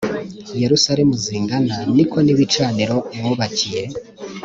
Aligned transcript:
Yerusalemu 0.61 1.13
zingana 1.23 1.75
ni 1.95 2.03
ko 2.11 2.17
n 2.25 2.27
ibicaniro 2.33 2.95
mwubakiye 3.17 3.81